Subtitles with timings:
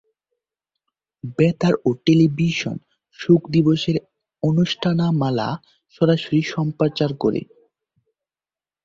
[1.37, 2.77] বেতার ও টেলিভিশন
[3.19, 3.97] শোক দিবসের
[4.43, 5.49] অনুষ্ঠানমালা
[5.95, 7.41] সরাসরি সম্প্রচার করে।